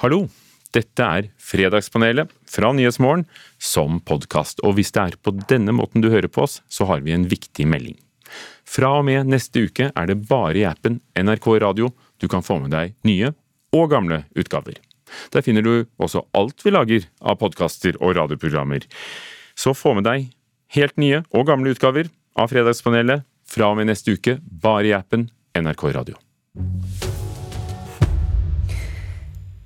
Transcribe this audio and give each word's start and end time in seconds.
Hallo! 0.00 0.22
Dette 0.72 1.04
er 1.04 1.26
Fredagspanelet 1.36 2.30
fra 2.48 2.70
Nyhetsmorgen 2.72 3.26
som 3.60 3.98
podkast, 4.08 4.62
og 4.64 4.78
hvis 4.78 4.94
det 4.96 5.02
er 5.02 5.16
på 5.20 5.34
denne 5.50 5.74
måten 5.76 6.00
du 6.00 6.08
hører 6.08 6.30
på 6.32 6.46
oss, 6.46 6.62
så 6.72 6.86
har 6.88 7.02
vi 7.04 7.12
en 7.12 7.26
viktig 7.28 7.66
melding. 7.68 7.98
Fra 8.64 8.94
og 9.00 9.04
med 9.10 9.28
neste 9.28 9.66
uke 9.66 9.90
er 9.90 10.08
det 10.08 10.16
bare 10.30 10.56
i 10.56 10.64
appen 10.64 11.02
NRK 11.20 11.50
Radio 11.66 11.90
du 12.16 12.30
kan 12.32 12.46
få 12.46 12.56
med 12.62 12.72
deg 12.72 12.94
nye 13.04 13.34
og 13.76 13.92
gamle 13.92 14.22
utgaver. 14.32 14.80
Der 15.36 15.44
finner 15.44 15.68
du 15.68 15.84
også 16.00 16.24
alt 16.32 16.64
vi 16.64 16.72
lager 16.72 17.04
av 17.20 17.36
podkaster 17.42 18.00
og 18.00 18.16
radioprogrammer. 18.16 18.88
Så 19.52 19.76
få 19.76 19.92
med 19.98 20.08
deg 20.08 20.30
helt 20.78 20.96
nye 20.96 21.26
og 21.28 21.50
gamle 21.52 21.76
utgaver 21.76 22.08
av 22.40 22.48
Fredagspanelet 22.54 23.28
fra 23.44 23.68
og 23.74 23.82
med 23.82 23.92
neste 23.92 24.16
uke, 24.16 24.38
bare 24.40 24.94
i 24.94 24.96
appen 24.96 25.28
NRK 25.60 25.88
Radio. 25.92 26.16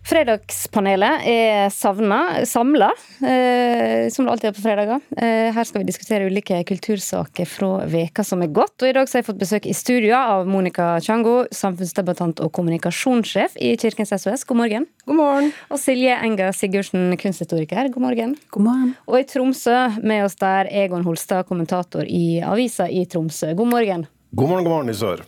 Fredagspanelet 0.05 1.23
er 1.25 1.71
savna, 1.73 2.45
samla, 2.45 2.91
eh, 3.25 4.11
som 4.13 4.27
det 4.27 4.33
alltid 4.35 4.49
er 4.51 4.53
på 4.53 4.65
fredager. 4.65 5.01
Eh, 5.17 5.49
her 5.57 5.65
skal 5.65 5.81
vi 5.81 5.87
diskutere 5.89 6.27
ulike 6.29 6.59
kultursaker 6.69 7.49
fra 7.49 7.87
veka 7.89 8.25
som 8.25 8.43
er 8.45 8.53
gått. 8.53 8.77
Og 8.83 8.91
I 8.91 8.93
dag 8.93 9.09
så 9.09 9.17
har 9.17 9.23
jeg 9.23 9.31
fått 9.31 9.41
besøk 9.41 9.69
i 9.71 9.73
studio 9.73 10.13
av 10.19 10.45
Monica 10.47 10.99
Chango, 11.01 11.47
samfunnsdebattant 11.49 12.45
og 12.45 12.53
kommunikasjonssjef 12.53 13.57
i 13.57 13.73
Kirkens 13.81 14.13
SOS. 14.13 14.45
God 14.45 14.61
morgen. 14.61 14.87
God 15.09 15.21
morgen. 15.23 15.53
Og 15.73 15.81
Silje 15.81 16.21
Enga 16.21 16.53
Sigurdsen, 16.53 17.17
kunsthistoriker. 17.17 17.89
God 17.89 18.05
morgen. 18.05 18.37
God 18.53 18.69
morgen. 18.69 18.97
Og 19.09 19.23
i 19.23 19.29
Tromsø 19.31 19.79
med 20.05 20.27
oss 20.29 20.37
der 20.37 20.69
Egon 20.69 21.09
Holstad, 21.09 21.49
kommentator 21.49 22.05
i 22.05 22.43
avisa 22.45 22.91
i 22.93 23.07
Tromsø. 23.09 23.55
God 23.57 23.73
morgen. 23.73 24.05
God 24.37 24.49
morgen, 24.51 24.65
god 24.69 24.73
morgen 24.75 24.93
i 24.93 24.99
sør. 24.99 25.25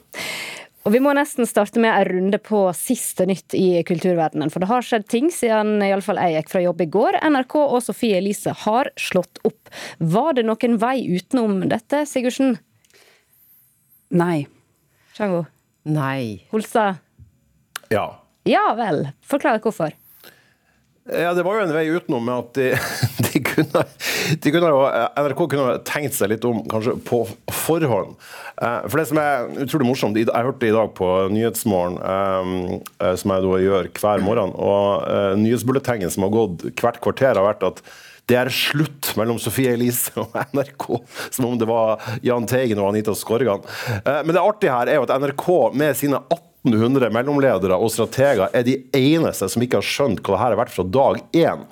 Og 0.87 0.93
Vi 0.95 1.01
må 1.03 1.11
nesten 1.19 1.49
starte 1.51 1.81
med 1.83 1.91
en 1.91 2.07
runde 2.07 2.39
på 2.39 2.61
siste 2.79 3.25
nytt 3.27 3.57
i 3.59 3.83
kulturverdenen. 3.87 4.53
For 4.55 4.63
det 4.63 4.69
har 4.71 4.87
skjedd 4.87 5.09
ting 5.11 5.33
siden 5.35 5.83
iallfall 5.83 6.21
jeg 6.23 6.37
gikk 6.37 6.53
fra 6.53 6.63
jobb 6.63 6.85
i 6.85 6.87
går. 6.95 7.19
NRK 7.27 7.57
og 7.65 7.81
Sofie 7.83 8.21
Elise 8.21 8.55
har 8.63 8.93
slått 8.95 9.43
opp. 9.49 9.73
Var 9.99 10.39
det 10.39 10.47
noen 10.47 10.79
vei 10.79 11.01
utenom 11.11 11.59
dette, 11.67 12.05
Sigurdsen? 12.07 12.55
Nei. 14.15 14.47
Sjango? 15.19 15.43
Nei. 15.91 16.47
Holstad? 16.55 17.03
Ja. 17.91 18.07
Ja 18.47 18.69
vel. 18.79 19.09
Forklar 19.27 19.59
hvorfor. 19.65 19.91
Ja, 21.07 21.35
Det 21.35 21.45
var 21.47 21.55
jo 21.55 21.67
en 21.67 21.75
vei 21.75 21.85
utenom 21.95 22.25
med 22.27 22.35
at 22.35 22.57
de, 22.59 22.71
de, 23.29 23.43
kunne, 23.47 23.83
de 24.43 24.53
kunne 24.55 24.71
jo, 24.73 24.81
NRK 25.23 25.43
kunne 25.53 25.77
tenkt 25.87 26.17
seg 26.17 26.33
litt 26.33 26.47
om 26.49 26.65
kanskje 26.71 26.97
på 27.07 27.21
forhånd. 27.55 28.17
Eh, 28.59 28.89
for 28.89 28.99
det 28.99 29.07
som 29.13 29.21
er 29.23 29.47
utrolig 29.63 29.87
morsomt, 29.87 30.19
jeg 30.19 30.33
hørte 30.33 30.65
det 30.65 30.73
i 30.73 30.75
dag 30.75 30.91
på 30.99 31.11
Nyhetsmorgen, 31.31 32.01
eh, 32.03 33.15
som 33.21 33.35
jeg 33.37 33.47
da 33.47 33.63
gjør 33.63 33.91
hver 34.01 34.27
morgen, 34.27 34.57
og 34.59 35.07
eh, 35.07 35.37
nyhetsbulletengen 35.45 36.11
som 36.11 36.27
har 36.27 36.35
gått 36.35 36.67
hvert 36.75 37.01
kvarter, 37.05 37.39
har 37.39 37.47
vært 37.47 37.63
at 37.71 37.85
det 38.27 38.41
er 38.41 38.51
slutt 38.51 39.13
mellom 39.15 39.39
Sofie 39.39 39.77
Elise 39.77 40.11
og 40.19 40.35
NRK. 40.57 40.89
Som 41.31 41.47
om 41.53 41.61
det 41.61 41.71
var 41.71 42.03
Jahn 42.27 42.51
Teigen 42.51 42.83
og 42.83 42.91
Anita 42.91 43.15
Skorgan. 43.15 43.63
Men 44.03 44.35
det 44.35 44.43
artige 44.43 44.75
her 44.75 44.91
er 44.91 44.99
jo 44.99 45.07
at 45.07 45.15
NRK 45.23 45.47
med 45.79 45.95
sine 45.95 46.19
18 46.19 46.46
1800 46.67 47.13
mellomledere 47.15 47.79
og 47.79 47.93
strateger 47.95 48.51
er 48.51 48.67
de 48.67 48.81
eneste 48.97 49.49
som 49.53 49.63
ikke 49.63 49.81
har 49.81 49.87
skjønt 49.87 50.23
hva 50.23 50.35
dette 50.35 50.43
har 50.45 50.59
vært 50.59 50.75
fra 50.75 50.85
dag 50.99 51.21
én. 51.39 51.67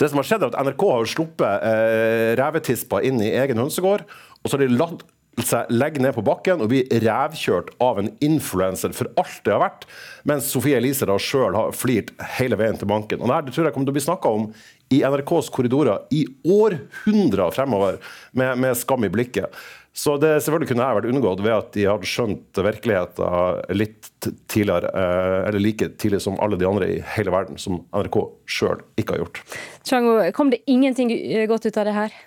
Det 0.00 0.08
som 0.08 0.20
har 0.20 0.26
skjedd 0.26 0.44
er 0.46 0.50
at 0.50 0.66
NRK 0.66 0.84
har 0.88 1.08
sluppet 1.12 1.66
eh, 1.68 2.30
revetispa 2.40 3.02
inn 3.06 3.20
i 3.22 3.32
egen 3.42 3.60
hønsegård, 3.60 4.06
og 4.40 4.48
så 4.48 4.56
har 4.56 4.64
de 4.64 4.78
latt 4.80 5.04
seg 5.46 5.70
legge 5.72 6.02
ned 6.02 6.14
på 6.16 6.24
bakken 6.26 6.62
og 6.62 6.70
bli 6.72 6.82
revkjørt 7.02 7.72
av 7.82 8.00
en 8.02 8.10
influenser 8.24 8.94
for 8.96 9.10
alt 9.20 9.40
det 9.46 9.54
har 9.54 9.62
vært, 9.62 9.86
mens 10.28 10.50
Sofie 10.52 10.78
Elise 10.80 11.08
da 11.08 11.18
sjøl 11.20 11.56
har 11.56 11.74
flirt 11.76 12.12
hele 12.38 12.58
veien 12.60 12.78
til 12.78 12.90
banken. 12.90 13.22
Og 13.22 13.30
det 13.30 13.54
tror 13.54 13.68
jeg 13.68 13.76
kommer 13.76 13.90
til 13.90 13.94
å 13.94 13.98
bli 13.98 14.06
snakka 14.06 14.34
om 14.40 14.48
i 14.90 15.02
NRKs 15.06 15.50
korridorer 15.54 16.08
i 16.14 16.24
århundrer 16.50 17.54
fremover, 17.54 18.00
med, 18.32 18.58
med 18.58 18.78
skam 18.78 19.06
i 19.06 19.12
blikket. 19.12 19.54
Så 19.92 20.14
det 20.22 20.36
selvfølgelig 20.44 20.70
kunne 20.70 20.86
jeg 20.86 20.98
vært 21.00 21.08
unngått 21.10 21.40
ved 21.42 21.54
at 21.54 21.70
de 21.74 21.86
hadde 21.88 22.08
skjønt 22.08 22.60
virkeligheten 22.62 23.74
litt 23.74 24.10
tidligere, 24.50 24.90
eh, 24.94 25.48
eller 25.48 25.62
like 25.62 25.90
tidlig 25.98 26.22
som 26.22 26.38
alle 26.42 26.58
de 26.60 26.68
andre 26.68 26.88
i 26.94 27.00
hele 27.16 27.34
verden, 27.34 27.58
som 27.58 27.82
NRK 27.90 28.20
sjøl 28.46 28.84
ikke 29.00 29.16
har 29.16 29.24
gjort. 29.24 29.42
Chango, 29.86 30.14
kom 30.36 30.52
det 30.54 30.62
ingenting 30.70 31.10
godt 31.50 31.66
ut 31.66 31.80
av 31.80 31.90
det 31.90 31.96
her? 31.96 32.18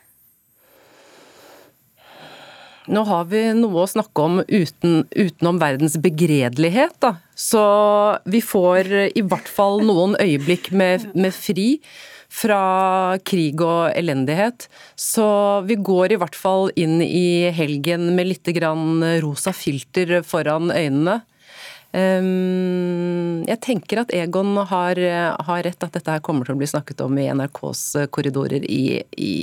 Nå 2.91 3.03
har 3.07 3.27
vi 3.31 3.41
noe 3.55 3.83
å 3.83 3.89
snakke 3.89 4.23
om 4.25 4.41
uten, 4.43 5.03
utenom 5.15 5.59
verdens 5.61 5.95
begredelighet, 6.03 6.97
da. 7.03 7.15
Så 7.35 7.61
vi 8.27 8.41
får 8.43 8.89
i 9.15 9.23
hvert 9.23 9.47
fall 9.47 9.83
noen 9.87 10.17
øyeblikk 10.19 10.71
med, 10.75 11.07
med 11.15 11.31
fri 11.35 11.77
fra 12.33 13.17
krig 13.23 13.61
og 13.61 13.93
elendighet. 13.93 14.67
Så 14.99 15.25
vi 15.67 15.77
går 15.79 16.15
i 16.15 16.19
hvert 16.21 16.35
fall 16.37 16.71
inn 16.79 16.99
i 17.05 17.51
helgen 17.55 18.09
med 18.17 18.31
litt 18.31 18.51
rosa 19.23 19.53
filter 19.55 20.21
foran 20.25 20.73
øynene. 20.73 21.21
Ehm, 21.93 23.43
jeg 23.47 23.59
tenker 23.63 24.01
at 24.03 24.13
Egon 24.17 24.55
har, 24.57 24.99
har, 25.47 25.61
rett, 25.65 25.85
at 25.85 25.93
dette 25.93 26.15
her 26.17 26.23
kommer 26.25 26.47
til 26.47 26.57
å 26.57 26.61
bli 26.61 26.69
snakket 26.69 27.03
om 27.05 27.19
i 27.21 27.29
NRKs 27.29 27.83
korridorer 28.13 28.65
i, 28.65 28.97
i 29.17 29.33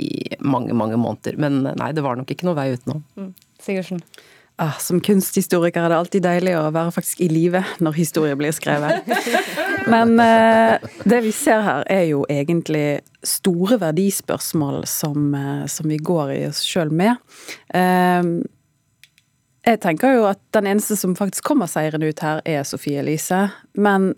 mange, 0.41 0.75
mange 0.75 0.99
måneder. 1.01 1.39
Men 1.41 1.63
nei, 1.71 1.93
det 1.97 2.05
var 2.07 2.19
nok 2.19 2.35
ikke 2.35 2.49
noe 2.49 2.59
vei 2.59 2.73
utenom. 2.75 3.05
Mm. 3.17 3.33
Sigurdsen? 3.61 4.05
Ah, 4.61 4.77
som 4.77 4.99
kunsthistoriker 5.01 5.81
er 5.81 5.89
det 5.89 5.97
alltid 5.97 6.25
deilig 6.27 6.53
å 6.59 6.67
være 6.69 6.93
faktisk 6.93 7.23
i 7.25 7.31
live 7.33 7.63
når 7.81 7.95
historie 7.97 8.37
blir 8.37 8.53
skrevet. 8.53 9.07
Men 9.93 10.21
eh, 10.21 10.91
det 11.09 11.23
vi 11.25 11.33
ser 11.33 11.63
her 11.65 11.87
er 11.89 12.03
jo 12.11 12.27
egentlig 12.29 13.01
store 13.25 13.79
verdispørsmål 13.81 14.83
som, 14.85 15.31
eh, 15.33 15.65
som 15.65 15.89
vi 15.89 15.97
går 15.97 16.35
i 16.35 16.43
oss 16.51 16.61
sjøl 16.69 16.93
med. 16.93 17.17
Eh, 17.73 18.21
jeg 19.71 19.81
tenker 19.83 20.17
jo 20.19 20.27
at 20.31 20.43
den 20.57 20.69
eneste 20.71 20.99
som 20.99 21.17
faktisk 21.19 21.47
kommer 21.47 21.71
seirende 21.71 22.11
ut 22.11 22.25
her, 22.25 22.43
er 22.45 22.67
Sofie 22.69 23.01
Elise. 23.03 23.47
Men 23.79 24.13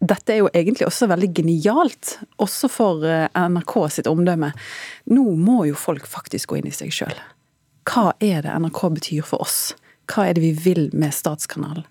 dette 0.00 0.34
er 0.34 0.42
jo 0.42 0.50
egentlig 0.52 0.86
også 0.86 1.08
veldig 1.10 1.30
genialt, 1.34 2.18
også 2.42 2.68
for 2.70 3.06
eh, 3.08 3.30
NRK 3.32 3.78
sitt 3.94 4.10
omdømme. 4.10 4.52
Nå 5.12 5.30
må 5.40 5.64
jo 5.70 5.78
folk 5.78 6.06
faktisk 6.06 6.52
gå 6.52 6.60
inn 6.60 6.70
i 6.70 6.76
seg 6.76 6.92
sjøl 6.94 7.16
hva 7.86 8.12
er 8.20 8.42
det 8.44 8.54
NRK 8.60 8.82
betyr 8.98 9.26
for 9.26 9.42
oss? 9.44 9.74
Hva 10.10 10.28
er 10.28 10.36
det 10.36 10.44
vi 10.44 10.52
vil 10.52 10.88
med 10.94 11.14
statskanalen? 11.14 11.86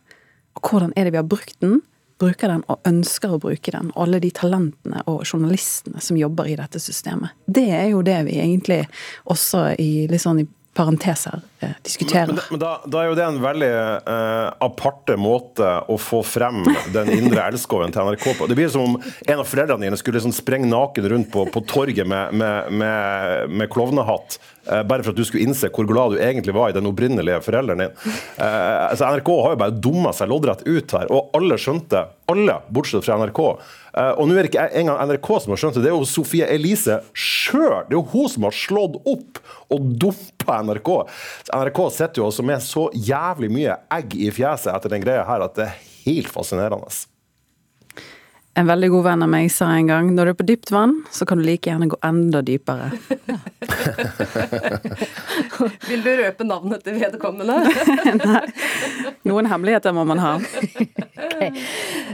Og 0.55 0.69
hvordan 0.69 0.93
er 0.95 1.07
det 1.07 1.15
vi 1.15 1.19
har 1.19 1.27
brukt 1.27 1.55
den, 1.63 1.81
bruker 2.19 2.51
den 2.51 2.63
og 2.71 2.83
ønsker 2.87 3.35
å 3.35 3.39
bruke 3.43 3.73
den? 3.73 3.91
Alle 3.99 4.21
de 4.23 4.31
talentene 4.35 5.03
og 5.11 5.25
journalistene 5.25 6.03
som 6.03 6.19
jobber 6.19 6.47
i 6.51 6.57
dette 6.59 6.79
systemet. 6.79 7.35
Det 7.47 7.67
er 7.75 7.89
jo 7.91 8.03
det 8.05 8.21
vi 8.29 8.39
egentlig 8.43 8.83
også 9.31 9.67
i 9.81 10.07
litt 10.11 10.23
sånn 10.23 10.43
i 10.43 10.47
parenteser 10.75 11.43
eh, 11.65 11.75
diskuterer. 11.85 12.31
Men, 12.31 12.41
men 12.53 12.61
da, 12.61 12.71
da, 12.85 13.01
er 13.01 13.11
jo 13.11 13.17
det 13.19 13.27
en 13.27 13.41
veldig 13.43 13.71
eh, 13.73 14.47
aparte 14.67 15.17
måte 15.19 15.71
å 15.91 15.99
få 16.01 16.21
frem 16.25 16.63
den 16.95 17.13
indre 17.17 17.47
elskoven 17.49 17.93
til 17.93 18.09
NRK 18.09 18.27
på. 18.39 18.49
Det 18.49 18.57
blir 18.57 18.71
som 18.73 18.89
om 18.89 18.97
en 19.01 19.41
av 19.41 19.47
foreldrene 19.49 19.87
dine 19.87 19.99
skulle 19.99 20.19
liksom 20.19 20.35
sprenge 20.35 20.69
naken 20.71 21.09
rundt 21.11 21.31
på, 21.33 21.47
på 21.51 21.65
torget 21.69 22.07
med, 22.07 22.35
med, 22.37 22.73
med, 22.73 23.55
med 23.55 23.71
klovnehatt 23.73 24.39
Eh, 24.65 24.83
bare 24.83 25.03
for 25.03 25.13
at 25.13 25.19
du 25.19 25.25
skulle 25.25 25.45
innse 25.45 25.69
hvor 25.73 25.85
glad 25.85 26.15
du 26.15 26.21
egentlig 26.21 26.55
var 26.55 26.71
i 26.71 26.75
den 26.75 26.87
opprinnelige 26.89 27.41
forelderen 27.45 27.83
din. 27.83 27.97
Eh, 28.41 28.89
altså 28.89 29.11
NRK 29.13 29.31
har 29.43 29.53
jo 29.53 29.61
bare 29.61 29.79
dumma 29.87 30.13
seg 30.15 30.31
loddrett 30.31 30.63
ut 30.65 30.95
her, 30.97 31.11
og 31.13 31.35
alle 31.37 31.57
skjønte, 31.61 32.01
alle 32.31 32.57
bortsett 32.73 33.05
fra 33.05 33.19
NRK. 33.21 33.41
Eh, 33.93 34.11
og 34.17 34.25
nå 34.25 34.33
er 34.35 34.47
det 34.47 34.53
ikke 34.53 34.65
engang 34.81 35.11
NRK 35.11 35.29
som 35.43 35.53
har 35.53 35.61
skjønt 35.61 35.77
det, 35.77 35.85
det 35.85 35.91
er 35.91 35.97
jo 35.97 36.09
Sofie 36.09 36.49
Elise 36.49 36.97
sjøl. 37.13 37.85
Det 37.85 37.93
er 37.93 37.99
jo 37.99 38.07
hun 38.15 38.31
som 38.31 38.49
har 38.49 38.57
slått 38.57 38.97
opp 39.05 39.41
og 39.75 39.85
dumpa 40.01 40.57
NRK. 40.65 40.91
NRK 41.55 41.81
sitter 41.91 42.21
jo 42.21 42.29
også 42.29 42.43
med 42.43 42.63
så 42.63 42.89
jævlig 42.93 43.49
mye 43.53 43.75
egg 43.95 44.15
i 44.19 44.31
fjeset 44.33 44.73
etter 44.75 44.91
den 44.91 45.03
greia 45.05 45.23
her 45.27 45.45
at 45.45 45.55
det 45.55 45.69
er 45.69 45.83
helt 46.05 46.31
fascinerende. 46.31 46.89
En 48.55 48.67
veldig 48.69 48.87
god 48.93 49.03
venn 49.03 49.23
av 49.25 49.29
meg 49.31 49.49
sa 49.51 49.67
en 49.75 49.89
gang 49.89 50.09
når 50.15 50.29
du 50.29 50.31
er 50.31 50.37
på 50.39 50.47
dypt 50.47 50.69
vann, 50.71 50.93
så 51.11 51.27
kan 51.27 51.39
du 51.39 51.43
like 51.43 51.67
gjerne 51.67 51.89
gå 51.91 51.97
enda 52.07 52.39
dypere. 52.45 52.87
Vil 55.89 56.05
du 56.05 56.11
røpe 56.21 56.47
navnet 56.47 56.85
til 56.85 56.95
vedkommende? 57.01 57.57
Nei. 58.21 58.45
Noen 59.27 59.49
hemmeligheter 59.51 59.91
må 59.95 60.05
man 60.07 60.23
ha. 60.23 60.33
okay. 61.25 61.51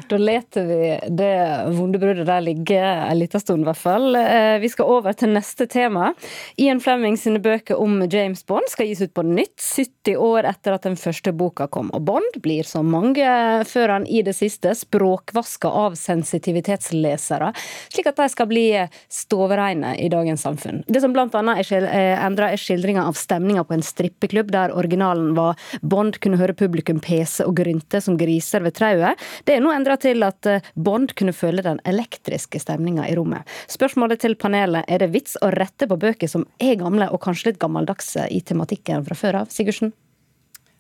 Da 0.12 0.18
leter 0.18 0.66
vi 0.66 1.00
det 1.10 1.36
vonde 1.78 2.00
bruddet 2.00 2.28
der 2.28 2.42
ligge 2.44 2.80
en 2.82 3.20
liten 3.20 3.40
stund, 3.40 3.64
i 3.64 3.70
hvert 3.70 3.80
fall. 3.80 4.16
Eh, 4.16 4.58
vi 4.60 4.70
skal 4.70 4.90
over 4.92 5.16
til 5.18 5.32
neste 5.36 5.68
tema. 5.72 6.12
Ian 6.60 6.82
Flemming 6.84 7.18
sine 7.20 7.40
bøker 7.44 7.80
om 7.80 8.02
James 8.12 8.44
Bond 8.48 8.70
skal 8.72 8.90
gis 8.90 9.02
ut 9.06 9.14
på 9.16 9.24
nytt, 9.26 9.56
70 9.62 10.18
år 10.20 10.48
etter 10.50 10.76
at 10.76 10.88
den 10.88 10.98
første 11.00 11.34
boka 11.36 11.68
kom. 11.72 11.92
Og 11.96 12.04
Bond 12.08 12.40
blir, 12.44 12.68
som 12.68 12.90
mange 12.92 13.28
før 13.70 13.96
han 13.96 14.08
i 14.08 14.24
det 14.26 14.36
siste, 14.38 14.74
språkvaska 14.78 15.70
av 15.70 15.96
sensitivitetslesere, 16.00 17.52
slik 17.94 18.12
at 18.12 18.20
de 18.20 18.28
skal 18.32 18.50
bli 18.52 18.66
stovereine 19.12 19.94
i 20.02 20.10
dagens 20.12 20.44
samfunn. 20.48 20.84
Det 20.88 21.04
som 21.04 21.16
blant 21.16 21.36
annet 21.38 21.64
er 21.72 21.88
endra, 22.26 22.52
er 22.52 22.62
skildringa 22.62 23.06
av 23.08 23.20
stemninga 23.20 23.64
på 23.68 23.78
en 23.78 23.86
strippeklubb, 23.86 24.52
der 24.52 24.76
originalen 24.76 25.34
var 25.38 25.60
Bond 25.82 26.20
kunne 26.22 26.40
høre 26.42 26.58
publikum 26.58 27.00
pese 27.04 27.46
og 27.48 27.56
grynte 27.60 28.02
som 28.04 28.18
griser 28.20 28.64
ved 28.66 28.76
trauet. 28.78 29.20
Det 29.46 29.56
er 29.56 29.64
nå 29.64 29.72
endra 29.74 29.91
til 30.00 30.24
at 30.24 30.48
Bond 30.76 31.16
kunne 31.18 31.34
føle 31.36 31.64
den 31.66 31.82
elektriske 31.88 32.62
stemninga 32.62 33.08
i 33.10 33.16
rommet. 33.18 33.48
Spørsmålet 33.72 34.22
til 34.24 34.38
panelet 34.40 34.88
er 34.88 35.04
det 35.04 35.12
vits 35.16 35.38
å 35.42 35.52
rette 35.54 35.88
på 35.90 36.00
bøker 36.00 36.32
som 36.32 36.46
er 36.62 36.78
gamle 36.80 37.10
og 37.12 37.22
kanskje 37.24 37.52
litt 37.52 37.62
gammeldagse 37.62 38.28
i 38.32 38.42
tematikken 38.46 39.06
fra 39.08 39.18
før 39.18 39.42
av? 39.44 39.52
Sigurdsen? 39.54 39.94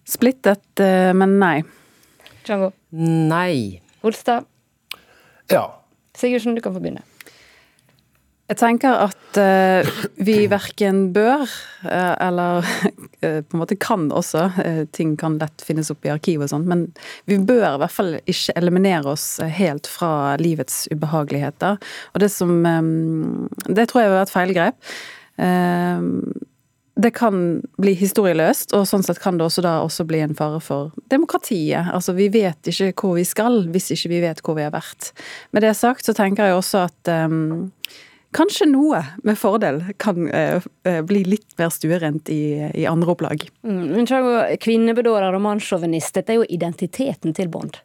Splittet, 0.08 0.80
eh, 0.80 1.12
men 1.13 1.38
nei. 1.40 1.62
Django? 2.46 2.72
Nei. 2.92 3.81
Olstad? 4.04 4.46
Ja. 5.52 5.68
Sigurdsen, 6.18 6.56
du 6.56 6.62
kan 6.62 6.74
få 6.74 6.81
begynne. 6.81 7.04
Jeg 8.51 8.57
tenker 8.59 8.98
at 9.06 9.38
uh, 9.39 9.88
vi 10.19 10.42
verken 10.51 11.06
bør, 11.15 11.45
uh, 11.86 12.15
eller 12.19 12.65
uh, 12.65 13.39
på 13.48 13.56
en 13.56 13.62
måte 13.62 13.77
kan 13.80 14.09
også, 14.12 14.50
ting 14.92 15.13
kan 15.19 15.38
lett 15.39 15.63
finnes 15.63 15.92
opp 15.94 16.03
i 16.03 16.12
arkiv 16.12 16.44
og 16.44 16.51
sånn, 16.51 16.68
men 16.68 16.83
vi 17.31 17.39
bør 17.39 17.77
i 17.77 17.80
hvert 17.80 17.95
fall 17.95 18.12
ikke 18.19 18.57
eliminere 18.59 19.13
oss 19.13 19.25
helt 19.39 19.88
fra 19.88 20.36
livets 20.42 20.83
ubehageligheter. 20.92 21.80
Og 22.12 22.24
det 22.24 22.31
som 22.33 22.51
um, 22.65 23.48
Det 23.69 23.88
tror 23.88 24.03
jeg 24.03 24.12
var 24.12 24.25
et 24.25 24.36
feilgrep. 24.36 24.94
det 27.01 27.12
kan 27.15 27.36
bli 27.81 27.94
historieløst, 27.98 28.75
og 28.75 28.83
sånn 28.86 29.03
sett 29.06 29.21
kan 29.24 29.39
det 29.39 29.45
også 29.48 29.63
da 29.63 29.80
også 29.81 30.03
bli 30.06 30.19
en 30.21 30.36
fare 30.36 30.59
for 30.62 30.92
demokratiet. 31.09 31.88
Altså 31.95 32.13
vi 32.13 32.27
vet 32.30 32.68
ikke 32.68 32.92
hvor 33.00 33.15
vi 33.15 33.24
skal 33.25 33.63
hvis 33.71 33.94
ikke 33.95 34.12
vi 34.12 34.24
vet 34.27 34.44
hvor 34.44 34.59
vi 34.59 34.68
har 34.68 34.75
vært. 34.75 35.13
Med 35.56 35.63
det 35.63 35.74
sagt 35.80 36.06
så 36.06 36.13
tenker 36.18 36.51
jeg 36.51 36.59
også 36.59 36.83
at 36.89 37.13
um, 37.31 37.71
kanskje 38.36 38.68
noe 38.72 39.01
med 39.28 39.39
fordel 39.39 39.81
kan 40.01 40.28
eh, 40.31 40.63
eh, 40.88 41.01
bli 41.06 41.24
litt 41.28 41.56
mer 41.60 41.72
stuerent 41.74 42.30
i, 42.31 42.72
i 42.74 42.88
andre 42.89 43.16
opplag. 43.16 43.45
Mm, 43.68 44.06
Kvinnebedårer 44.62 45.36
og 45.36 45.45
mannssjåvinist, 45.45 46.16
dette 46.18 46.36
er 46.36 46.42
jo 46.42 46.50
identiteten 46.50 47.36
til 47.38 47.51
Bond. 47.51 47.81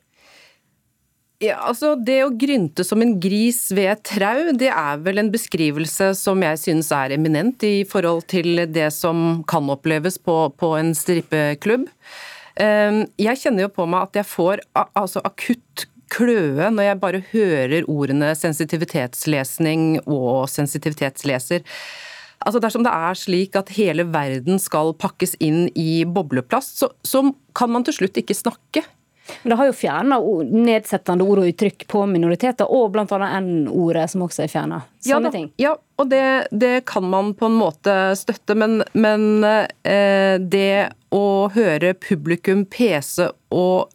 Ja, 1.42 1.58
altså 1.68 1.92
Det 2.00 2.22
å 2.24 2.30
grynte 2.32 2.84
som 2.86 3.02
en 3.04 3.18
gris 3.20 3.66
ved 3.76 3.90
et 3.92 4.04
trau, 4.08 4.54
det 4.56 4.70
er 4.72 5.02
vel 5.04 5.20
en 5.20 5.32
beskrivelse 5.32 6.14
som 6.16 6.40
jeg 6.40 6.62
synes 6.62 6.88
er 6.96 7.12
eminent 7.18 7.60
i 7.66 7.82
forhold 7.88 8.24
til 8.32 8.64
det 8.72 8.88
som 8.96 9.42
kan 9.48 9.68
oppleves 9.72 10.16
på, 10.16 10.38
på 10.56 10.72
en 10.78 10.94
strippeklubb. 10.96 11.84
Ehm, 12.62 13.02
jeg 13.20 13.42
kjenner 13.42 13.66
jo 13.66 13.74
på 13.76 13.84
meg 13.84 14.08
at 14.08 14.22
jeg 14.22 14.30
får 14.30 14.64
altså 14.96 15.20
akutt 15.28 15.84
kløe 16.12 16.70
når 16.72 16.90
jeg 16.90 17.00
bare 17.02 17.22
hører 17.32 17.88
ordene 17.90 18.32
sensitivitetslesning 18.38 20.02
og 20.04 20.46
sensitivitetsleser. 20.52 21.64
Altså 22.46 22.60
Dersom 22.62 22.84
det 22.84 22.92
er 22.92 23.16
slik 23.18 23.56
at 23.58 23.72
hele 23.74 24.06
verden 24.12 24.60
skal 24.62 24.92
pakkes 25.00 25.34
inn 25.42 25.66
i 25.74 26.04
bobleplast, 26.04 26.78
så, 26.82 26.90
så 27.02 27.24
kan 27.56 27.72
man 27.72 27.86
til 27.86 27.96
slutt 27.96 28.20
ikke 28.20 28.36
snakke. 28.36 28.84
Men 29.42 29.50
det 29.50 29.56
har 29.58 29.66
jo 29.66 29.74
fjerna 29.74 30.18
nedsettende 30.46 31.24
ord 31.26 31.40
og 31.42 31.48
uttrykk 31.50 31.86
på 31.90 32.04
minoriteter, 32.10 32.68
og 32.70 32.92
bl.a. 32.94 33.30
N-ordet, 33.40 34.04
som 34.12 34.22
også 34.26 34.44
er 34.44 34.52
fjerna. 34.52 34.80
Sånne 35.02 35.30
ja, 35.30 35.34
ting. 35.34 35.48
Ja, 35.62 35.72
og 35.98 36.10
det, 36.12 36.22
det, 36.52 36.84
kan 36.86 37.08
man 37.10 37.32
på 37.34 37.48
en 37.50 37.58
måte 37.58 37.96
støtte, 38.18 38.54
men, 38.58 38.84
men 38.94 39.42
eh, 39.42 40.36
det 40.38 40.92
å 41.14 41.26
høre 41.54 41.94
publikum 41.98 42.64
pese 42.70 43.32
og 43.54 43.90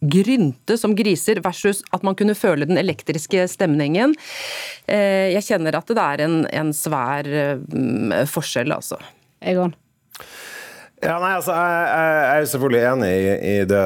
grynte 0.00 0.76
som 0.78 0.94
griser, 0.96 1.40
versus 1.44 1.82
at 1.96 2.04
man 2.06 2.16
kunne 2.18 2.36
føle 2.36 2.68
den 2.68 2.80
elektriske 2.80 3.46
stemningen. 3.48 4.14
Eh, 4.86 5.32
jeg 5.34 5.46
kjenner 5.48 5.78
at 5.78 5.88
det 5.92 6.02
er 6.02 6.24
en, 6.26 6.42
en 6.52 6.72
svær 6.76 7.28
mm, 7.64 8.26
forskjell, 8.30 8.74
altså. 8.76 9.00
Egon? 9.40 9.74
Ja, 11.06 11.20
nei, 11.22 11.36
altså, 11.38 11.54
jeg, 11.54 11.82
jeg, 11.86 12.40
er 12.40 12.48
selvfølgelig 12.50 12.80
enig 12.90 13.10
i, 13.14 13.34
i 13.46 13.56
det 13.70 13.82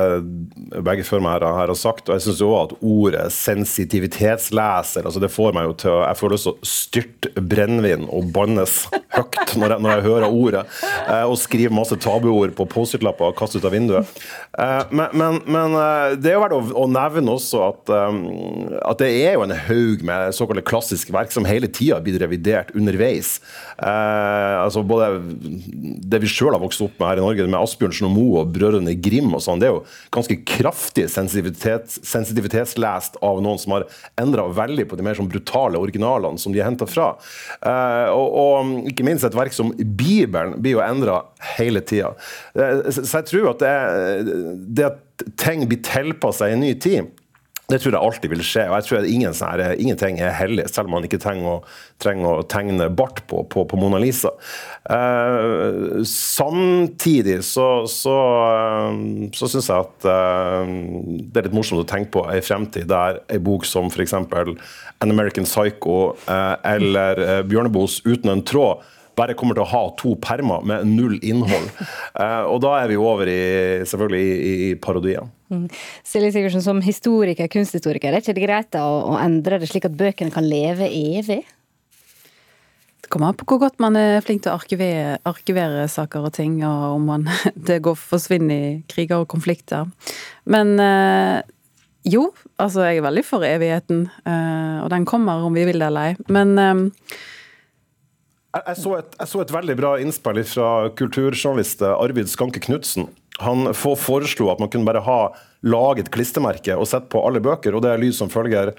begge 0.86 1.20
meg 1.20 1.42
her, 1.42 1.44
har 1.58 1.72
sagt. 1.76 2.08
og 2.08 2.16
Jeg 2.16 2.24
syns 2.24 2.40
òg 2.46 2.54
at 2.60 2.72
ordet 2.80 3.26
sensitivitetsleser 3.34 5.04
altså 5.04 5.20
det 5.20 5.32
får 5.32 5.52
meg 5.56 5.68
jo 5.68 5.74
til 5.82 5.92
å 5.92 5.98
Jeg 6.06 6.18
får 6.20 6.32
lyst 6.34 6.48
til 6.48 6.54
å 6.54 6.70
styrte 6.70 7.44
brennevin 7.50 8.06
og 8.08 8.30
bannes 8.34 8.76
høyt 9.16 9.54
når 9.60 9.74
jeg, 9.74 9.84
når 9.84 9.92
jeg 9.92 10.06
hører 10.06 10.28
ordet. 10.28 10.64
Eh, 11.10 11.26
og 11.26 11.36
skrive 11.40 11.74
masse 11.76 11.98
tabuord 12.00 12.54
på 12.56 12.68
Post-It-lapper 12.72 13.28
og 13.28 13.36
kaste 13.38 13.60
ut 13.60 13.68
av 13.68 13.74
vinduet. 13.74 14.20
Eh, 14.56 14.82
men, 14.94 15.12
men, 15.12 15.40
men, 15.44 15.76
eh, 15.76 16.16
det 16.20 16.32
er 16.32 16.38
jo 16.38 16.44
verdt 16.46 16.56
å, 16.56 16.62
å 16.84 16.86
nevne 16.90 17.36
også 17.36 17.62
at, 17.66 17.92
um, 18.10 18.22
at, 18.80 19.02
det 19.02 19.10
er 19.26 19.36
jo 19.36 19.44
en 19.44 19.56
haug 19.68 20.06
med 20.06 20.36
såkalte 20.36 20.64
klassiske 20.66 21.14
verk 21.14 21.34
som 21.34 21.48
hele 21.48 21.68
tida 21.68 22.00
blir 22.02 22.20
revidert 22.22 22.72
underveis. 22.76 23.36
Eh, 23.76 24.56
altså 24.62 24.84
både 24.86 25.12
det 26.10 26.22
vi 26.24 26.30
sjøl 26.30 26.54
har 26.54 26.62
vokst 26.62 26.82
opp 26.84 26.96
med 27.00 27.09
her 27.10 27.20
i 27.20 27.24
Norge, 27.24 27.46
med 27.50 27.60
Asbjørnsen 27.60 28.08
og 28.08 28.14
Moe 28.14 28.44
og 28.44 28.54
Brødrene 28.54 28.94
Grim 29.02 29.34
og 29.36 29.42
sånn, 29.44 29.60
det 29.62 29.68
er 29.68 29.74
jo 29.74 29.82
ganske 30.14 30.38
kraftig 30.48 31.06
sensitivitet, 31.12 31.90
sensitivitetslest 32.06 33.20
av 33.26 33.42
noen 33.44 33.60
som 33.60 33.76
har 33.76 33.86
endra 34.20 34.46
veldig 34.56 34.88
på 34.90 34.98
de 34.98 35.06
mer 35.06 35.18
sånn 35.18 35.30
brutale 35.30 35.80
originalene 35.80 36.40
som 36.40 36.54
de 36.54 36.62
har 36.62 36.70
henta 36.70 36.88
fra. 36.90 37.12
Uh, 37.60 38.08
og, 38.14 38.28
og, 38.40 38.74
ikke 38.90 39.06
minst 39.06 39.26
et 39.26 39.36
verk 39.36 39.54
som 39.56 39.72
Bibelen 39.76 40.56
blir 40.62 40.78
jo 40.78 40.84
endra 40.84 41.22
hele 41.56 41.82
tida. 41.84 42.14
Uh, 42.56 42.88
så 42.90 43.20
jeg 43.20 43.30
tror 43.32 43.52
at 43.54 43.64
det, 43.64 44.34
det 44.80 44.90
at 44.90 45.06
ting 45.40 45.66
blir 45.68 45.82
tilpassa 45.84 46.48
i 46.48 46.56
en 46.56 46.64
ny 46.64 46.74
tid 46.80 47.10
det 47.70 47.80
tror 47.80 47.94
jeg 47.94 48.02
alltid 48.02 48.32
vil 48.32 48.42
skje. 48.44 48.66
og 48.68 48.76
jeg 48.78 48.86
tror 48.88 49.06
ingen 49.08 49.36
sånne, 49.36 49.70
Ingenting 49.80 50.20
er 50.22 50.34
hellig, 50.36 50.66
selv 50.70 50.90
om 50.90 50.96
man 50.98 51.06
ikke 51.06 51.20
trenger 51.22 51.48
å, 51.52 51.56
trenger 52.02 52.40
å 52.40 52.44
tegne 52.50 52.90
bart 52.92 53.22
på, 53.30 53.44
på, 53.50 53.64
på 53.70 53.80
Mona 53.80 54.00
Lisa. 54.02 54.32
Uh, 54.84 56.00
samtidig 56.08 57.40
så, 57.46 57.68
så, 57.90 58.16
uh, 58.44 59.00
så 59.36 59.50
syns 59.50 59.70
jeg 59.70 59.88
at 59.88 60.08
uh, 60.08 60.68
det 60.68 61.42
er 61.42 61.48
litt 61.48 61.56
morsomt 61.56 61.84
å 61.84 61.88
tenke 61.88 62.14
på 62.18 62.26
ei 62.32 62.40
fremtid 62.44 62.88
der 62.90 63.22
ei 63.30 63.40
bok 63.42 63.68
som 63.68 63.90
f.eks. 63.90 64.16
An 64.20 65.12
American 65.12 65.46
Psycho 65.48 66.16
eller 66.28 67.42
Bjørneboes 67.48 68.00
Uten 68.04 68.32
en 68.32 68.42
tråd 68.46 68.82
bare 69.20 69.36
kommer 69.38 69.56
til 69.56 69.64
å 69.64 69.70
ha 69.72 69.82
to 70.00 70.14
permer 70.22 70.64
med 70.66 70.88
null 70.88 71.18
innhold. 71.26 71.68
Uh, 72.14 72.46
og 72.50 72.60
da 72.64 72.76
er 72.80 72.90
vi 72.92 73.00
over 73.00 73.30
i 73.30 73.42
selvfølgelig 73.88 74.24
i, 74.24 74.54
i 74.70 74.72
parodien. 74.80 75.30
Mm. 75.50 75.66
Silje 76.06 76.30
Sigurdsen, 76.34 76.62
som 76.62 76.80
historiker, 76.84 77.48
kunsthistoriker, 77.50 78.14
er 78.14 78.22
ikke 78.22 78.36
det 78.36 78.44
greit 78.44 78.76
å, 78.78 78.84
å 79.10 79.16
endre 79.18 79.58
det 79.58 79.68
slik 79.70 79.88
at 79.88 79.96
bøkene 79.98 80.30
kan 80.34 80.46
leve 80.46 80.86
evig? 80.86 81.42
Det 83.00 83.10
kommer 83.10 83.32
an 83.32 83.38
på 83.38 83.48
hvor 83.50 83.64
godt 83.64 83.80
man 83.82 83.98
er 83.98 84.22
flink 84.22 84.44
til 84.44 84.52
å 84.52 84.58
arkivere, 84.60 85.16
arkivere 85.26 85.88
saker 85.90 86.28
og 86.28 86.36
ting, 86.36 86.60
og 86.62 87.00
om 87.00 87.08
man, 87.10 87.26
det 87.68 87.80
går 87.82 87.98
forsvinner 87.98 88.54
i 88.68 88.70
kriger 88.90 89.24
og 89.24 89.30
konflikter. 89.32 89.90
Men 90.46 90.76
øh, 90.78 91.40
jo, 92.06 92.28
altså 92.62 92.86
jeg 92.86 93.00
er 93.00 93.08
veldig 93.08 93.26
for 93.26 93.44
evigheten, 93.44 94.06
øh, 94.06 94.78
og 94.84 94.90
den 94.94 95.08
kommer 95.08 95.42
om 95.42 95.58
vi 95.58 95.66
vil 95.66 95.82
det 95.82 95.90
eller 95.90 96.12
ei. 96.12 96.28
Men 96.30 96.54
jeg, 98.50 98.76
så 98.78 98.94
et, 98.98 99.18
jeg, 99.18 99.28
så 99.30 99.42
et, 99.42 99.52
veldig 99.54 99.76
bra 99.78 99.96
innspill 100.02 100.40
fra 100.46 100.70
kulturjournalist 100.98 101.82
Arvid 101.90 102.30
Skanke 102.30 102.62
Knutsen. 102.62 103.10
Han 103.40 103.72
foreslo 103.74 104.50
at 104.52 104.60
man 104.60 104.70
kunne 104.72 104.88
bare 104.88 105.02
ha 105.04 105.20
laget 105.66 106.10
klistremerke 106.12 106.76
og 106.76 106.88
sett 106.88 107.08
på 107.12 107.22
alle 107.26 107.42
bøker, 107.44 107.74
og 107.74 107.84
det 107.84 107.92
er 107.92 108.02
lyd 108.02 108.16
som 108.16 108.32
følger 108.32 108.74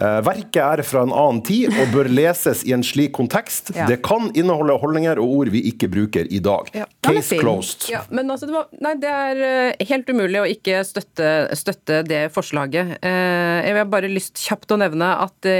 verket 0.00 0.60
er 0.62 0.82
fra 0.86 1.04
en 1.04 1.12
annen 1.12 1.40
tid 1.44 1.74
og 1.74 1.92
bør 1.94 2.08
leses 2.10 2.62
i 2.68 2.72
en 2.76 2.84
slik 2.86 3.12
kontekst. 3.16 3.72
Ja. 3.76 3.86
Det 3.90 4.00
kan 4.06 4.30
inneholde 4.32 4.78
holdninger 4.80 5.20
og 5.20 5.34
ord 5.40 5.52
vi 5.52 5.62
ikke 5.70 5.90
bruker 5.92 6.28
i 6.30 6.40
dag. 6.44 6.70
Ja. 6.76 6.86
Case 7.04 7.38
closed. 7.40 7.88
Ja, 7.92 8.02
men 8.08 8.30
altså, 8.32 8.48
det, 8.48 8.56
var, 8.56 8.68
nei, 8.82 8.94
det 9.02 9.10
er 9.10 9.42
eh, 9.46 9.86
helt 9.90 10.10
umulig 10.10 10.40
å 10.40 10.48
ikke 10.48 10.82
støtte, 10.86 11.30
støtte 11.58 12.00
det 12.08 12.22
forslaget. 12.34 12.96
Eh, 13.04 13.56
jeg 13.66 13.76
vil 13.76 13.90
bare 13.92 14.12
lyst 14.12 14.40
kjapt 14.40 14.72
å 14.72 14.80
nevne 14.80 15.10
at 15.26 15.50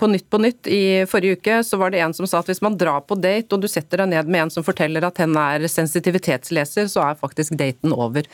på 0.00 0.08
Nytt 0.10 0.28
på 0.32 0.40
Nytt 0.40 0.68
i 0.70 0.82
forrige 1.08 1.38
uke 1.40 1.60
så 1.66 1.78
var 1.80 1.92
det 1.92 2.00
en 2.04 2.14
som 2.16 2.28
sa 2.28 2.40
at 2.40 2.50
hvis 2.50 2.62
man 2.64 2.78
drar 2.80 3.04
på 3.06 3.18
date 3.20 3.54
og 3.54 3.62
du 3.62 3.68
setter 3.70 4.02
deg 4.02 4.12
ned 4.12 4.30
med 4.30 4.46
en 4.46 4.52
som 4.52 4.66
forteller 4.66 5.04
at 5.06 5.20
hen 5.22 5.36
er 5.38 5.66
sensitivitetsleser, 5.70 6.88
så 6.90 7.04
er 7.10 7.20
faktisk 7.20 7.56
daten 7.60 7.94
over. 7.96 8.26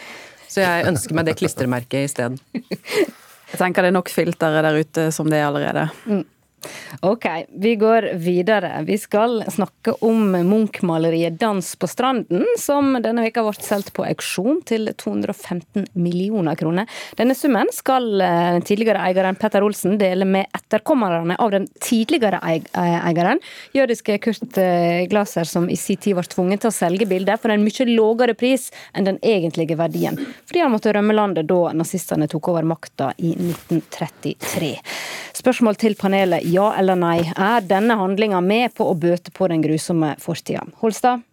Så 0.48 0.62
jeg 0.62 0.88
ønsker 0.88 1.16
meg 1.16 1.28
det 1.28 1.36
klistremerket 1.40 2.10
isteden. 2.10 2.40
Jeg 3.52 3.60
tenker 3.60 3.84
det 3.84 3.92
er 3.92 3.98
nok 3.98 4.10
filtre 4.10 4.50
der 4.58 4.80
ute 4.80 5.10
som 5.14 5.28
det 5.30 5.38
er 5.38 5.46
allerede. 5.48 5.86
Mm. 6.06 6.24
Ok, 7.00 7.26
vi 7.58 7.75
går 7.76 8.11
videre. 8.14 8.82
Vi 8.87 8.99
skal 8.99 9.42
snakke 9.52 9.92
om 10.04 10.32
Munch-maleriet 10.32 11.38
'Dans 11.38 11.76
på 11.76 11.87
stranden', 11.87 12.44
som 12.58 12.96
denne 13.02 13.25
veka 13.26 13.44
ble 13.44 13.52
solgt 13.61 13.92
på 13.92 14.04
auksjon 14.06 14.62
til 14.64 14.90
215 14.96 15.87
millioner 15.94 16.56
kroner. 16.56 16.87
Denne 17.16 17.35
summen 17.35 17.70
skal 17.73 18.20
eh, 18.20 18.52
den 18.56 18.64
tidligere 18.66 19.02
eieren 19.06 19.37
Petter 19.37 19.64
Olsen 19.66 19.99
dele 19.99 20.25
med 20.25 20.46
etterkommerne 20.56 21.37
av 21.38 21.50
den 21.50 21.68
tidligere 21.80 22.40
eieren, 22.42 23.40
jødiske 23.76 24.18
Kurt 24.25 24.58
eh, 24.58 25.04
Glaser, 25.11 25.44
som 25.44 25.68
i 25.70 25.76
sin 25.76 26.00
tid 26.00 26.16
ble 26.16 26.26
tvunget 26.28 26.64
til 26.64 26.73
å 26.73 26.76
selge 26.76 27.08
bildet 27.08 27.42
for 27.42 27.52
en 27.52 27.64
mye 27.64 27.88
lavere 27.90 28.35
pris 28.38 28.70
enn 28.94 29.08
den 29.08 29.20
egentlige 29.23 29.76
verdien, 29.78 30.18
fordi 30.46 30.64
han 30.64 30.73
måtte 30.73 30.92
rømme 30.94 31.16
landet 31.16 31.49
da 31.50 31.73
nazistene 31.76 32.28
tok 32.30 32.50
over 32.52 32.66
makta 32.66 33.12
i 33.18 33.35
1933. 33.37 34.73
Spørsmål 35.37 35.76
til 35.80 35.96
panelet, 35.99 36.46
ja 36.56 36.70
eller 36.78 36.98
nei. 36.98 37.18
Er 37.36 37.64
denne 37.64 37.98
handlinga 38.00 38.40
med 38.44 38.75
på 38.76 38.88
å 38.90 38.96
bøte 38.98 39.32
på 39.34 39.48
den 39.52 39.64
grusomme 39.64 40.14
fortida? 40.22 40.64
Holstad? 40.82 41.25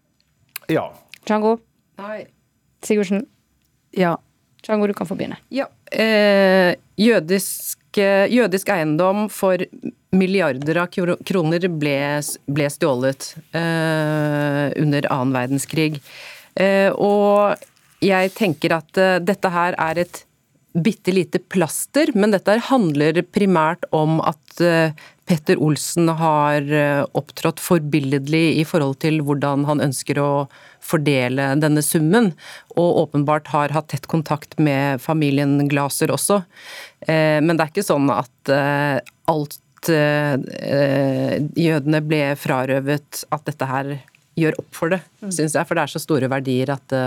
Ja. 0.72 0.90
Django? 1.28 1.58
Nei. 2.02 2.26
Sigurdsen? 2.84 3.26
Ja. 3.96 4.18
Django, 4.64 4.88
du 4.88 4.94
kan 4.94 5.08
få 5.08 5.16
begynne. 5.20 5.40
Ja. 5.50 5.68
Eh, 5.92 6.76
jødisk, 7.00 7.80
eh, 7.98 8.32
jødisk 8.32 8.70
eiendom 8.70 9.28
for 9.30 9.60
milliarder 10.14 10.80
av 10.84 10.88
kroner 11.26 11.68
ble, 11.68 11.98
ble 12.46 12.70
stjålet 12.72 13.34
eh, 13.52 14.68
under 14.82 15.10
annen 15.12 15.36
verdenskrig. 15.36 16.00
Eh, 16.56 16.90
og 16.94 17.60
jeg 18.04 18.34
tenker 18.38 18.78
at 18.78 19.00
eh, 19.02 19.20
dette 19.24 19.52
her 19.54 19.78
er 19.80 20.04
et 20.06 20.24
bitte 20.74 21.14
lite 21.14 21.40
plaster, 21.40 22.10
men 22.18 22.34
dette 22.34 22.56
handler 22.70 23.22
primært 23.36 23.86
om 23.94 24.20
at 24.26 24.62
eh, 24.64 24.94
Petter 25.30 25.60
Olsen 25.64 26.10
har 26.20 26.66
opptrådt 27.16 27.62
forbilledlig 27.64 28.58
i 28.60 28.66
forhold 28.68 28.98
til 29.00 29.22
hvordan 29.24 29.64
han 29.70 29.80
ønsker 29.86 30.20
å 30.20 30.32
fordele 30.84 31.46
denne 31.62 31.80
summen, 31.86 32.34
og 32.76 32.98
åpenbart 33.06 33.48
har 33.54 33.72
hatt 33.72 33.88
tett 33.94 34.10
kontakt 34.12 34.58
med 34.60 35.00
familien 35.00 35.62
Glaser 35.72 36.12
også. 36.12 36.42
Men 37.08 37.56
det 37.56 37.64
er 37.64 37.72
ikke 37.72 37.88
sånn 37.88 38.12
at 38.12 38.52
alt 39.32 39.92
jødene 41.64 42.04
ble 42.04 42.22
frarøvet 42.44 43.24
at 43.32 43.48
dette 43.48 43.72
her 43.72 43.96
gjør 44.36 44.60
opp 44.60 44.76
for 44.76 44.92
det, 44.92 45.02
mm. 45.24 45.32
syns 45.32 45.56
jeg. 45.56 45.68
For 45.70 45.80
det 45.80 45.86
er 45.86 45.94
så 45.96 46.04
store 46.04 46.30
verdier 46.36 46.76
at 46.76 47.00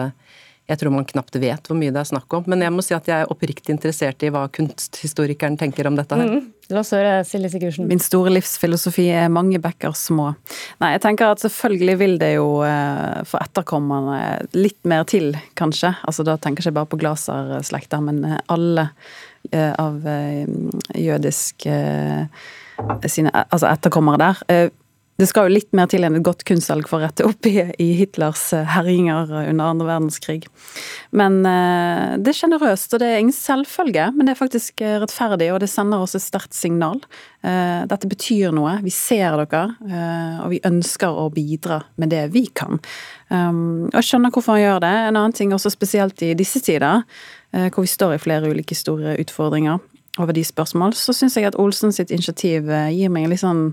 jeg 0.66 0.80
tror 0.80 0.92
man 0.94 1.06
knapt 1.06 1.36
vet 1.38 1.68
hvor 1.68 1.78
mye 1.78 1.92
det 1.94 2.00
er 2.00 2.08
snakk 2.08 2.32
om. 2.34 2.46
Men 2.50 2.64
jeg 2.64 2.74
må 2.74 2.82
si 2.82 2.94
at 2.96 3.06
jeg 3.06 3.22
er 3.22 3.32
oppriktig 3.32 3.74
interessert 3.74 4.22
i 4.26 4.30
hva 4.34 4.46
kunsthistorikeren 4.52 5.58
tenker 5.60 5.86
om 5.86 5.98
dette 5.98 6.18
her. 6.18 6.32
Mm. 6.32 6.48
La 6.74 6.80
oss 6.82 6.90
høre 6.96 7.20
Silje 7.28 7.52
Sigurdsen. 7.52 7.86
Min 7.86 8.02
store 8.02 8.32
livsfilosofi 8.34 9.04
er 9.14 9.30
mange 9.30 9.60
bekker 9.62 9.94
små. 9.94 10.32
Nei, 10.82 10.90
jeg 10.96 11.04
tenker 11.04 11.30
at 11.30 11.44
selvfølgelig 11.44 11.96
vil 12.00 12.16
det 12.22 12.32
jo 12.34 12.48
uh, 12.66 13.22
for 13.28 13.38
etterkommerne 13.44 14.18
litt 14.58 14.80
mer 14.90 15.06
til, 15.06 15.30
kanskje. 15.58 15.92
Altså 16.02 16.26
da 16.26 16.34
tenker 16.34 16.64
jeg 16.64 16.72
ikke 16.72 16.80
bare 16.80 16.90
på 16.90 16.98
Glaser-slekta, 17.04 18.02
men 18.02 18.24
alle 18.50 18.88
uh, 19.54 19.72
av 19.78 20.02
jødisk 20.98 21.68
sine 23.08 23.30
altså 23.46 23.70
etterkommere 23.70 24.18
der 24.20 24.74
det 25.16 25.26
skal 25.30 25.48
jo 25.48 25.54
litt 25.56 25.72
mer 25.76 25.88
til 25.88 26.04
enn 26.04 26.18
et 26.18 26.24
godt 26.24 26.44
kunstsalg 26.48 26.88
for 26.90 27.00
å 27.00 27.06
rette 27.06 27.24
opp 27.24 27.46
i, 27.48 27.54
Hitlers 27.96 28.50
eh, 28.52 28.66
herjinger 28.68 29.30
under 29.46 29.70
andre 29.70 29.88
verdenskrig. 29.88 30.44
Men 31.16 31.38
eh, 31.48 32.16
det 32.20 32.34
er 32.34 32.36
sjenerøst, 32.36 32.92
og 32.92 33.00
det 33.00 33.08
er 33.08 33.22
ingen 33.22 33.36
selvfølge, 33.36 34.10
men 34.12 34.28
det 34.28 34.34
er 34.34 34.40
faktisk 34.42 34.84
eh, 34.84 34.98
rettferdig, 35.00 35.48
og 35.54 35.62
det 35.64 35.70
sender 35.72 36.04
også 36.04 36.20
et 36.20 36.26
sterkt 36.26 36.56
signal. 36.56 37.00
Dette 37.46 38.08
betyr 38.10 38.50
noe, 38.50 38.72
vi 38.82 38.90
ser 38.90 39.36
dere, 39.38 39.60
og 40.42 40.48
vi 40.50 40.58
ønsker 40.66 41.14
å 41.14 41.28
bidra 41.30 41.76
med 41.94 42.10
det 42.10 42.24
vi 42.34 42.42
kan. 42.58 42.80
Um, 43.30 43.86
og 43.92 44.00
jeg 44.00 44.08
skjønner 44.08 44.32
hvorfor 44.34 44.56
han 44.56 44.64
gjør 44.64 44.80
det. 44.82 44.90
En 45.04 45.18
annen 45.20 45.36
ting, 45.36 45.54
også 45.54 45.70
spesielt 45.70 46.24
i 46.26 46.32
disse 46.34 46.58
tider, 46.66 47.04
hvor 47.52 47.86
vi 47.86 47.92
står 47.92 48.16
i 48.16 48.22
flere 48.24 48.50
ulike 48.50 48.74
store 48.74 49.14
utfordringer 49.22 49.78
over 50.18 50.34
de 50.34 50.42
spørsmål, 50.48 50.96
så 50.98 51.14
syns 51.14 51.38
jeg 51.38 51.46
at 51.46 51.60
Olsen 51.62 51.94
sitt 51.94 52.10
initiativ 52.10 52.66
gir 52.66 53.14
meg 53.14 53.28
en 53.28 53.36
litt 53.36 53.44
sånn 53.44 53.64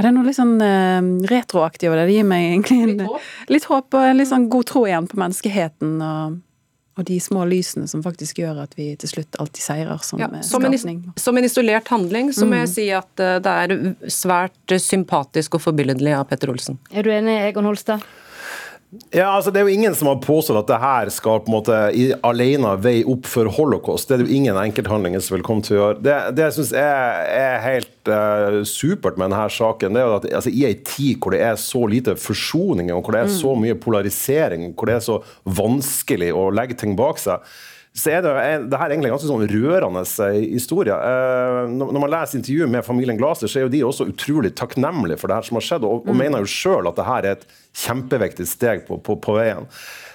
ja, 0.00 0.06
det 0.06 0.08
er 0.08 0.16
noe 0.16 0.24
litt 0.24 0.38
sånn 0.38 0.54
uh, 0.56 1.26
retroaktig 1.28 1.90
over 1.90 2.00
det. 2.00 2.06
Det 2.08 2.14
gir 2.16 2.28
meg 2.28 2.46
egentlig 2.54 2.78
en, 2.80 2.92
litt, 2.94 3.10
håp. 3.10 3.26
litt 3.52 3.66
håp 3.68 3.96
og 3.98 4.06
en 4.08 4.16
litt 4.16 4.30
sånn 4.30 4.46
god 4.52 4.70
tro 4.70 4.86
igjen 4.88 5.08
på 5.10 5.18
menneskeheten. 5.20 5.98
og, 6.00 6.38
og 7.00 7.06
de 7.06 7.18
små 7.22 7.44
lysene 7.48 7.88
som 7.88 8.02
faktisk 8.04 8.40
gjør 8.42 8.62
at 8.64 8.72
vi 8.76 8.90
til 9.00 9.12
slutt 9.12 9.36
alltid 9.40 9.62
seirer 9.62 10.00
som 10.04 10.20
ja, 10.20 10.30
som 10.40 10.64
skapning. 10.64 11.04
En, 11.06 11.20
som 11.20 11.36
en 11.36 11.46
isolert 11.46 11.92
handling 11.92 12.32
så 12.32 12.48
må 12.48 12.56
mm. 12.56 12.62
jeg 12.62 12.72
si 12.72 12.88
at 12.96 13.22
uh, 13.22 13.36
det 13.44 13.58
er 13.66 13.76
svært 14.08 14.80
sympatisk 14.80 15.60
og 15.60 15.64
forbilledlig 15.68 16.16
av 16.16 16.26
Petter 16.32 16.52
Olsen. 16.52 16.80
Er 16.92 17.04
du 17.04 17.12
enig, 17.12 17.36
Egon 17.50 17.68
Holstad? 17.68 18.08
Ja, 19.14 19.28
altså 19.36 19.52
Det 19.54 19.60
er 19.60 19.68
jo 19.68 19.74
ingen 19.74 19.94
som 19.94 20.08
har 20.10 20.16
påstått 20.18 20.64
at 20.64 20.70
det 20.70 20.78
her 20.82 21.10
skal 21.14 21.44
på 21.44 21.50
en 21.50 21.54
måte 21.54 21.76
i, 21.94 22.08
alene 22.26 22.72
veie 22.82 23.04
opp 23.06 23.28
for 23.30 23.46
holocaust. 23.54 24.08
Det 24.10 24.16
er 24.16 24.24
jo 24.24 24.34
ingen 24.34 24.58
enkelthandlinger 24.58 25.22
som 25.22 25.36
vil 25.36 25.44
komme 25.46 25.62
til 25.62 25.76
å 25.76 25.80
gjøre. 25.80 26.00
Det, 26.02 26.16
det 26.34 26.48
jeg 26.48 26.56
syns 26.56 26.72
er, 26.80 27.20
er, 27.36 27.54
helt 27.62 28.10
uh, 28.10 28.58
supert 28.66 29.20
med 29.20 29.30
denne 29.30 29.46
saken, 29.54 29.94
det 29.94 30.02
er 30.02 30.08
jo 30.08 30.16
at 30.18 30.26
altså, 30.40 30.50
i 30.50 30.64
ei 30.66 30.74
tid 30.82 31.20
hvor 31.22 31.36
det 31.36 31.42
er 31.46 31.60
så 31.62 31.84
lite 31.90 32.16
forsoning, 32.18 32.90
og 32.90 33.04
hvor 33.04 33.14
det 33.14 33.22
er 33.22 33.34
så 33.36 33.54
mye 33.62 33.78
polarisering, 33.78 34.72
hvor 34.74 34.90
det 34.90 34.98
er 34.98 35.06
så 35.06 35.20
vanskelig 35.46 36.32
å 36.34 36.48
legge 36.54 36.80
ting 36.82 36.98
bak 36.98 37.22
seg, 37.22 37.46
så 37.90 38.12
er 38.14 38.20
det, 38.22 38.32
det 38.70 38.78
her 38.78 38.86
er 38.86 38.92
egentlig 38.94 39.10
en 39.10 39.16
ganske 39.16 39.28
sånn 39.28 39.48
rørende 39.50 40.02
eh, 40.22 40.36
historie. 40.52 40.94
Eh, 40.94 41.72
når 41.74 41.96
man 41.98 42.12
leser 42.12 42.38
intervjuet 42.38 42.70
med 42.70 42.86
familien 42.86 43.18
Glaser, 43.18 43.50
så 43.50 43.58
er 43.58 43.64
jo 43.66 43.72
de 43.72 43.80
også 43.86 44.06
utrolig 44.12 44.52
takknemlige 44.58 45.18
for 45.18 45.30
det 45.30 45.40
her 45.40 45.48
som 45.48 45.58
har 45.58 45.66
skjedd, 45.66 45.86
og, 45.88 46.04
og 46.04 46.14
mm. 46.14 46.20
mener 46.22 46.44
jo 46.44 46.52
sjøl 46.52 46.86
at 46.86 47.00
det 47.00 47.08
her 47.08 47.26
er 47.26 47.40
et 47.40 47.48
kjempeviktig 47.82 48.46
steg 48.46 48.84
på, 48.86 49.00
på, 49.02 49.16
på 49.18 49.34
veien. 49.34 49.66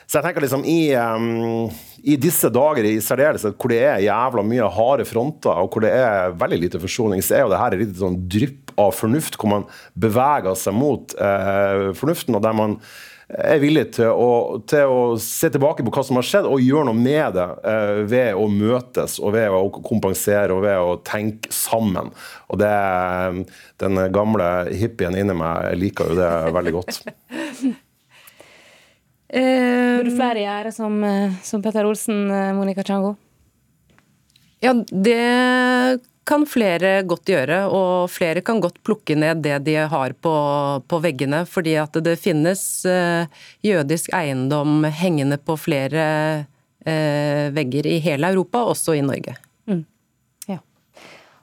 Så 0.05 0.19
jeg 0.19 0.27
tenker 0.27 0.45
liksom 0.45 0.63
i, 0.69 0.79
um, 0.95 1.65
i 2.05 2.15
disse 2.21 2.47
dager 2.53 2.85
i 2.87 2.99
særdeleshet 3.03 3.57
hvor 3.57 3.73
det 3.73 3.81
er 3.83 4.03
jævla 4.05 4.43
mye 4.45 4.69
harde 4.77 5.07
fronter, 5.09 5.59
og 5.59 5.73
hvor 5.73 5.83
det 5.83 5.91
er 5.97 6.37
veldig 6.39 6.61
lite 6.61 6.81
forsoning, 6.81 7.23
så 7.25 7.39
er 7.39 7.43
jo 7.43 7.51
det 7.51 7.59
her 7.59 7.75
et 7.75 7.83
lite 7.83 7.99
sånn 7.99 8.21
drypp 8.31 8.71
av 8.79 8.93
fornuft, 8.95 9.35
hvor 9.41 9.51
man 9.51 9.67
beveger 9.99 10.55
seg 10.61 10.77
mot 10.77 11.17
uh, 11.19 11.91
fornuften, 11.97 12.37
og 12.37 12.45
der 12.45 12.55
man 12.55 12.77
er 13.29 13.59
villig 13.61 13.87
til 13.95 14.11
å, 14.11 14.59
til 14.69 14.91
å, 14.91 14.99
se 15.21 15.49
tilbake 15.53 15.83
på 15.85 15.93
hva 15.93 16.03
som 16.05 16.19
har 16.19 16.27
skjedd, 16.27 16.45
og 16.49 16.61
gjøre 16.61 16.85
noe 16.89 16.99
med 16.99 17.33
det 17.37 17.47
eh, 17.71 18.01
ved 18.05 18.37
å 18.37 18.45
møtes 18.51 19.17
og 19.21 19.33
ved 19.35 19.49
å 19.49 19.63
kompensere 19.79 20.53
og 20.53 20.61
ved 20.65 20.77
å 20.77 20.97
tenke 21.05 21.49
sammen. 21.53 22.11
Og 22.53 22.61
det, 22.61 22.75
Den 23.81 23.99
gamle 24.13 24.49
hippien 24.77 25.17
inni 25.17 25.35
meg 25.37 25.73
liker 25.79 26.13
jo 26.13 26.19
det 26.19 26.31
veldig 26.55 26.75
godt. 26.77 27.01
Burde 29.35 30.13
flere 30.15 30.43
gjøre 30.45 30.71
som, 30.71 31.03
eh, 31.03 31.33
som 31.43 31.63
Petter 31.65 31.87
Olsen, 31.89 32.29
eh, 32.31 32.53
Monica 32.53 32.83
Chango? 32.85 33.15
Ja, 34.63 34.73
det 34.73 35.99
kan 36.25 36.45
flere 36.49 37.03
godt 37.07 37.29
gjøre, 37.29 37.59
og 37.69 38.09
flere 38.09 38.41
kan 38.45 38.59
godt 38.63 38.81
plukke 38.85 39.17
ned 39.17 39.43
det 39.45 39.59
de 39.67 39.77
har 39.91 40.15
på, 40.17 40.35
på 40.89 41.01
veggene. 41.03 41.43
Fordi 41.49 41.77
at 41.81 41.97
det 42.05 42.17
finnes 42.21 42.61
eh, 42.89 43.29
jødisk 43.65 44.13
eiendom 44.15 44.83
hengende 44.89 45.37
på 45.37 45.57
flere 45.59 46.45
vegger 46.85 47.87
i 47.89 47.95
hele 47.97 48.29
Europa, 48.29 48.59
også 48.69 48.93
i 48.93 49.01
Norge. 49.01 49.33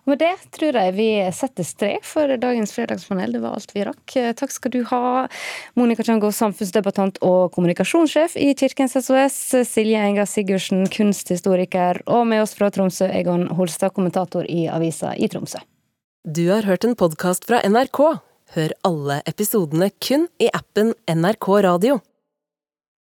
Og 0.03 0.11
med 0.11 0.19
det 0.19 0.33
tror 0.51 0.75
jeg 0.75 0.95
vi 0.97 1.09
setter 1.31 1.67
strek 1.67 2.07
for 2.07 2.31
dagens 2.43 2.73
fredagspanel. 2.75 3.37
Det 3.37 3.43
var 3.45 3.55
alt 3.55 3.71
vi 3.71 3.85
rakk. 3.87 4.15
Takk 4.39 4.51
skal 4.51 4.75
du 4.75 4.81
ha, 4.91 5.29
Monica 5.79 6.03
Chango, 6.03 6.33
samfunnsdebattant 6.35 7.21
og 7.23 7.53
kommunikasjonssjef 7.55 8.35
i 8.35 8.51
Kirkens 8.59 8.99
SOS. 8.99 9.39
Silje 9.71 10.03
Enga 10.03 10.27
Sigurdsen, 10.27 10.89
kunsthistoriker. 10.91 12.03
Og 12.11 12.27
med 12.27 12.43
oss 12.43 12.57
fra 12.59 12.73
Tromsø, 12.75 13.07
Egon 13.15 13.47
Holstad, 13.55 13.95
kommentator 13.95 14.49
i 14.51 14.67
avisa 14.67 15.15
i 15.15 15.31
Tromsø. 15.31 15.63
Du 16.27 16.49
har 16.51 16.67
hørt 16.67 16.85
en 16.87 16.99
podkast 16.99 17.47
fra 17.47 17.63
NRK. 17.63 18.03
Hør 18.59 18.75
alle 18.87 19.23
episodene 19.31 19.93
kun 20.03 20.27
i 20.43 20.51
appen 20.51 20.97
NRK 21.07 21.49
Radio. 21.63 22.03